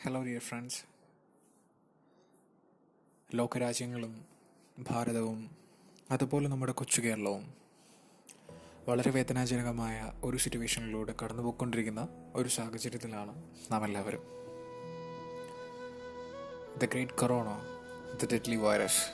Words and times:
Hello 0.00 0.20
dear 0.22 0.40
friends 0.40 0.80
ലോകരാജ്യങ്ങളും 3.30 4.12
ഭാരതവും 4.82 5.38
അതുപോലെ 6.10 6.48
നമ്മുടെ 6.48 6.72
കൊച്ചു 6.72 7.00
കേരളവും 7.00 7.44
വളരെ 8.88 9.10
വേദനാജനകമായ 9.10 9.96
ഒരു 10.24 10.36
സിറ്റുവേഷനിലൂടെ 10.36 11.14
കടന്നുപോയിക്കൊണ്ടിരിക്കുന്ന 11.22 12.02
ഒരു 12.34 12.48
സാഹചര്യത്തിലാണ് 12.48 13.34
നാം 13.72 13.84
എല്ലാവരും 13.84 14.22
the 16.78 16.90
great 16.92 17.18
corona 17.18 17.48
the 18.14 18.32
deadly 18.32 18.56
virus 18.56 19.04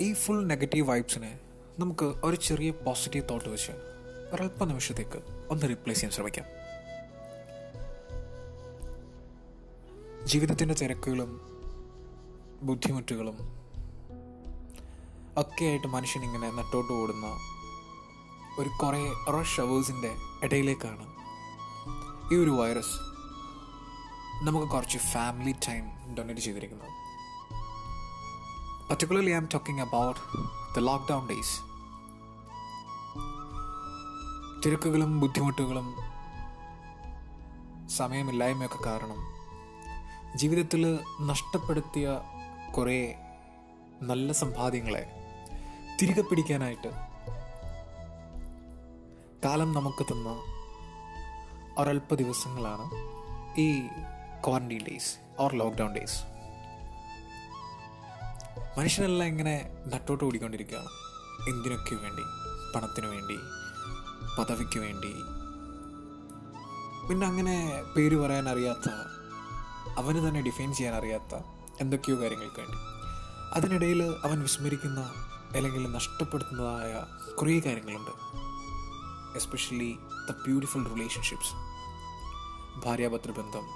ഈ 0.00 0.12
ഫുൾ 0.14 0.42
നെഗറ്റീവ് 0.46 0.88
വൈബ്സിനെ 0.88 1.32
നമുക്ക് 1.78 2.08
ഒരു 2.24 2.36
ചെറിയ 2.42 2.70
പോസിറ്റീവ് 2.84 3.28
തോട്ട് 3.28 3.48
വെച്ച് 3.48 3.74
ഒരല്പ 4.32 4.64
നിമിഷത്തേക്ക് 4.64 5.46
ഒന്ന് 5.50 5.68
റീപ്ലേസ് 5.68 6.00
ചെയ്യാൻ 6.00 6.12
ശ്രമിക്കാം. 6.12 6.46
ജീവിതത്തിന്റെ 10.26 10.74
തിരക്കുകളും 10.74 11.40
ബുദ്ധിമുട്ടുകളും 12.62 13.36
ഒക്കെയായിട്ട് 15.38 15.86
മനുഷ്യനിങ്ങനെ 15.86 16.50
നട്ടോട്ട് 16.50 16.92
ഓടുന്ന 16.92 17.26
ഒരു 18.58 18.68
കുറേ 18.68 19.12
റഷ് 19.40 19.60
അവേഴ്സിന്റെ 19.60 20.16
ഇടയിലേക്കാണ് 20.42 21.06
ഈ 22.34 22.36
ഒരു 22.36 22.50
വൈറസ് 22.50 22.96
നമുക്ക് 24.44 24.66
കുറച്ച് 24.66 24.98
ഫാമിലി 24.98 25.52
ടൈം 25.68 26.14
ഡൊണേറ്റ് 26.14 26.40
ചെയ്തിരിക്കുന്നത്. 26.40 26.90
Particularly 28.90 29.30
I 29.30 29.34
am 29.34 29.48
talking 29.54 29.82
about 29.82 30.20
the 30.74 30.78
lockdown 30.78 31.28
days 31.28 31.75
തിരക്കുകളും 34.62 35.20
ബുദ്ധിമുട്ടുകളും 35.20 35.88
സമയമില്ലായ്മയൊക്കെ 37.88 38.84
കാരണം 38.86 39.20
ജീവിതത്തിൽ 40.36 40.98
നഷ്ടപ്പെടുത്തിയ 41.20 42.06
കുറേ 42.76 43.14
നല്ല 44.02 44.32
സമ്പാദ്യങ്ങളെ 44.32 45.04
തിരികെ 46.00 46.20
പിടിക്കാനായിട്ട് 46.20 46.90
കാലം 49.44 49.72
നമുക്ക് 49.72 50.04
തന്ന 50.04 50.28
ഒരല്പ 51.78 52.14
ദിവസങ്ങളാണ് 52.14 52.84
ഈ 53.60 53.68
quarantine 54.46 54.84
days 54.84 55.12
or 55.38 55.54
lockdown 55.54 55.94
days 55.94 56.18
മനുഷ്യനെല്ലാം 58.78 59.28
ഇങ്ങനെ 59.28 59.70
നട്ടോട്ട് 59.86 60.24
ഓടിക്കൊണ്ടിരിക്കുകയാണ് 60.24 60.90
എന്തിനൊക്കെ 61.48 61.94
വേണ്ടി? 61.94 62.24
പണത്തിനു 62.74 63.06
വേണ്ടി? 63.06 63.36
പദവിക്ക് 64.38 64.78
വേണ്ടി. 64.78 65.12
പിന്നെ 67.08 67.26
അങ്ങനെ 67.26 67.82
പേര് 67.96 68.16
പറയാൻ 68.16 68.48
അറിയാത്ത 68.48 68.88
അവന് 69.98 70.28
തന്നെ 70.28 70.40
ഡിഫൈൻ 70.40 70.74
ചെയ്യാൻ 70.74 70.94
അറിയാത്ത 70.94 71.34
എന്തൊക്കെയോ 71.80 72.16
കാര്യങ്ങൾക്ക് 72.20 72.60
വേണ്ടി. 72.60 72.78
അതിനിടയിൽ 73.52 74.02
അവൻ 74.24 74.42
വിസ്മരിക്കുന്ന 74.42 75.00
അല്ലെങ്കിൽ 75.52 75.92
നഷ്ടപ്പെടുത്തുന്നതായ 75.92 77.04
കുറേ 77.34 77.60
കാര്യങ്ങളുണ്ട്. 77.60 78.10
എസ്പെഷ്യലി 79.36 79.98
ദ 80.28 80.32
ബ്യൂട്ടിഫുൾ 80.32 80.84
റിലേഷൻഷിപ്സ് 80.88 81.54
ഭാര്യാപത്ര 82.86 83.30
ബന്ധം 83.30 83.66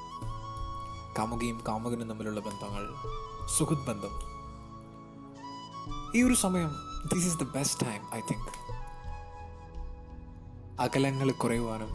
കാമുകയും 1.19 1.61
കാമുകനും 1.69 2.09
തമ്മിലുള്ള 2.09 2.41
ബന്ധങ്ങൾ 2.41 2.85
സുഹൃത് 3.59 3.87
ബന്ധം 3.87 4.15
ഈ 6.17 6.23
ഒരു 6.23 6.35
സമയം 6.35 6.71
this 7.15 7.27
is 7.27 7.39
the 7.39 7.43
best 7.43 7.87
time 7.87 8.03
I 8.15 8.21
think 8.21 8.80
അകലങ്ങൾ 10.81 11.31
കുറയുവാനും 11.31 11.91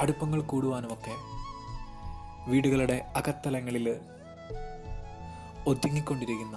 അടുപ്പങ്ങൾ 0.00 0.40
കൂടുവാനുമൊക്കെ 0.40 1.14
വീടുകളുടെ 2.50 3.12
അകത്തലങ്ങളിൽ 3.16 3.88
ഒതുങ്ങിക്കൊണ്ടിരിക്കുന്ന 5.66 6.56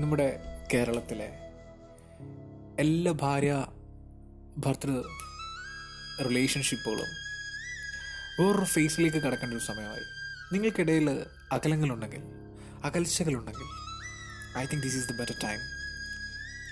നമ്മുടെ 0.00 0.28
കേരളത്തിലെ 0.74 1.28
എല്ലാ 2.78 3.12
ഭാര്യ 3.12 3.66
ഭർത്തൃ 4.58 4.90
റിലേഷൻഷിപ്പുകളും 6.24 7.10
വേറൊരു 8.40 8.64
ഫേസിലേക്ക് 8.64 9.16
കടക്കേണ്ട 9.16 9.54
ഒരു 9.54 9.64
സമയമായി. 9.64 10.04
നിങ്ങൾക്കിടയിൽ 10.52 11.08
അകലങ്ങളുണ്ടെങ്കിൽ 11.52 12.22
അകൽച്ചകളുണ്ടെങ്കിൽ 12.84 13.68
I 14.58 14.66
think 14.66 14.82
this 14.82 14.96
is 14.96 15.08
the 15.08 15.16
better 15.18 15.36
time 15.44 15.60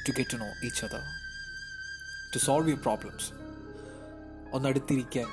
to 0.06 0.12
get 0.12 0.30
to 0.32 0.36
know 0.36 0.48
each 0.66 0.84
other 0.84 1.02
to 2.34 2.38
solve 2.38 2.68
your 2.68 2.82
problems 2.82 3.47
ഒന്നടുത്തിരിക്കാൻ 4.52 5.28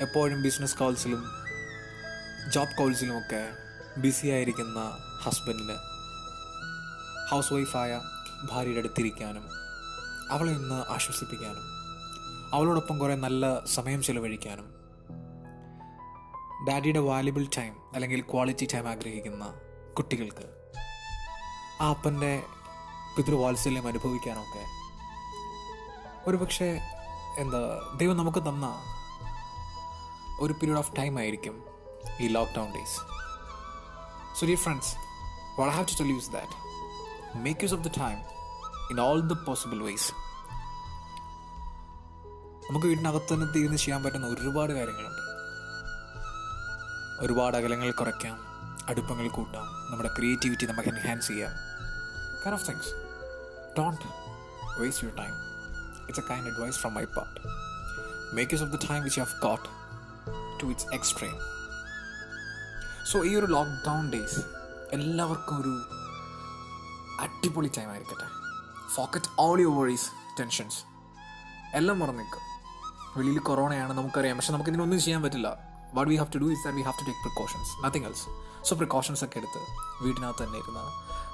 എപ്പോഴും 0.00 0.42
ബിസിനസ് 0.42 0.76
കോൾസിലും 0.76 1.22
ജോബ് 2.50 2.76
കോൾസിലുമൊക്കെ 2.76 3.42
ബിസി 3.96 4.26
ആയിരിക്കുന്ന 4.28 4.80
ഹസ്ബൻഡിന് 5.22 5.76
ഹൗസ് 7.30 7.52
വൈഫായ 7.52 7.92
ഭാര്യയുടെ 8.50 8.78
അടുത്തിരിക്കാനും 8.78 9.44
അവളെ 10.30 10.52
ഒന്ന് 10.52 10.78
ആശ്വസിപ്പിക്കാനും 10.92 11.64
അവളോടൊപ്പം 12.52 12.98
കുറേ 12.98 13.14
നല്ല 13.14 13.44
സമയം 13.66 14.02
ചിലവഴിക്കാനും 14.02 14.68
ഡാഡിയുടെ 16.68 16.98
വാല്യുബിൾ 17.00 17.44
ടൈം 17.58 17.74
അല്ലെങ്കിൽ 17.94 18.20
ക്വാളിറ്റി 18.30 18.66
ടൈം 18.74 18.88
ആഗ്രഹിക്കുന്ന 18.88 19.44
കുട്ടികൾക്ക് 19.94 20.46
ആ 21.82 21.88
അപ്പന്റെ 21.88 22.32
പിതൃവാത്സല്യം 23.16 23.86
അനുഭവിക്കാനൊക്കെ 23.86 24.64
ഒരുപക്ഷെ 26.26 26.70
എന്താ 27.42 27.58
ദൈവം 27.96 28.16
നമുക്ക് 28.16 28.38
തന്ന 28.38 28.66
ഒരു 30.40 30.52
പീരീഡ് 30.52 30.78
ഓഫ് 30.78 30.92
ടൈം 30.98 31.18
ആയിരിക്കും 31.18 31.56
ഈ 32.20 32.28
lockdown 32.28 32.68
days 32.74 32.96
so 34.38 34.46
dear 34.46 34.58
friends 34.58 34.92
what 35.58 35.74
have 35.76 35.86
to 35.88 35.96
tell 36.02 36.06
use 36.06 36.30
that 36.32 36.56
make 37.38 37.60
use 37.62 37.74
of 37.74 37.84
the 37.84 37.90
time 37.98 38.18
in 38.90 39.00
all 39.00 39.20
the 39.20 39.36
possible 39.46 39.78
ways 39.84 40.12
നമുക്ക് 42.70 42.86
വീട്ടിനകത്ത് 42.86 43.34
തന്നെ 43.34 43.46
തിരിഞ്ഞ് 43.46 43.76
ചെയ്യാൻ 43.76 44.04
പറ്റുന്ന 44.04 44.26
ഒരുപാട് 44.26 44.72
കാര്യങ്ങളുണ്ട്. 44.72 45.22
ഒരുപാട് 47.20 47.56
അകലങ്ങൾ 47.56 47.90
കുറയ്ക്കാം 47.90 48.36
അടുപ്പങ്ങൾ 48.88 49.28
കൂട്ടാം 49.28 49.66
നമ്മുടെ 49.90 50.08
ക്രിയേറ്റിവിറ്റി 50.08 50.66
നമുക്ക് 50.66 50.88
എൻഹാൻസ് 50.88 51.28
ചെയ്യാം. 51.28 51.52
Kind 52.42 52.56
of 52.58 52.66
things 52.68 52.90
don't 53.78 54.04
waste 54.80 55.04
your 55.04 55.14
time 55.16 55.34
it's 56.08 56.20
a 56.20 56.28
kind 56.30 56.54
advice 56.54 56.78
from 56.78 56.94
my 56.94 57.04
part 57.04 57.40
make 58.36 58.54
use 58.54 58.64
of 58.64 58.72
the 58.72 58.90
time 58.90 59.02
which 59.02 59.18
you 59.18 59.24
have 59.24 59.42
got 59.42 59.64
to 60.62 60.66
it's 60.66 60.86
extreme 60.94 61.34
so 63.12 63.24
ഈ 63.24 63.36
ഒരു 63.36 63.46
ലോക്ക്ഡൗൺ 63.46 64.10
ഡേയ്സ് 64.10 64.40
എല്ലാവർക്കും 64.92 65.60
ഒരു 65.60 65.82
അടിപൊളി 67.20 67.70
time 67.78 67.90
ആയിരിക്കട്ടെ. 67.90 68.26
Forget 68.94 69.26
all 69.38 69.60
your 69.60 69.82
worries 69.82 70.10
tensions 70.40 70.76
എല്ലാം 71.74 71.98
മറന്നു 71.98 72.22
നിൽക്കും. 72.22 72.42
വെളിയിൽ 73.16 73.38
കൊറോണയാണ് 73.38 73.92
നമുക്കറിയാം. 73.92 74.36
പക്ഷെ 74.36 74.52
നമുക്ക് 74.52 74.70
ഇതിനൊന്നും 74.70 75.00
ചെയ്യാൻ 75.00 75.22
പറ്റില്ല. 75.22 75.48
What 75.94 76.10
we 76.10 76.16
have 76.16 76.32
to 76.34 76.38
do 76.38 76.44
is 76.44 76.64
that 76.64 76.76
we 76.76 76.82
have 76.82 77.00
to 77.00 77.04
take 77.04 77.20
precautions 77.20 77.84
nothing 77.84 78.06
else 78.06 78.24
so 78.68 78.76
precautions 78.76 79.24
ഒക്കെ 79.24 79.38
എടുത്ത് 79.38 79.60
വീടിനകത്ത് 80.04 80.44
തന്നെ 80.44 80.58
ഇരുന്ന് 80.58 80.84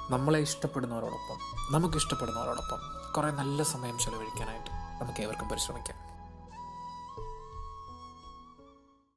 നമ്മളെ 0.09 0.39
ഇഷ്ടപ്പെടുന്നവരോടൊപ്പം 0.39 1.37
നമുക്ക് 1.71 1.95
ഇഷ്ടപ്പെടുന്നവരോടൊപ്പം 1.95 2.79
കുറേ 3.11 3.31
നല്ല 3.31 3.63
സമയം 3.63 3.97
ചെലവഴിക്കാനായിട്ട് 3.99 4.71
നമുക്ക് 5.01 5.21
ഏവർക്കും 5.21 5.49
പരിശ്രമിക്കാം. 5.49 6.14